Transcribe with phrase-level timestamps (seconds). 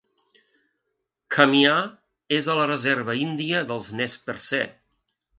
[1.35, 1.75] Kamiah
[2.37, 4.63] és a la reserva índia dels nez percé.